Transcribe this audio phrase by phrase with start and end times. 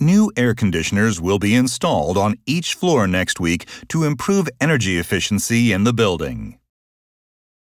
[0.00, 5.72] New air conditioners will be installed on each floor next week to improve energy efficiency
[5.72, 6.58] in the building.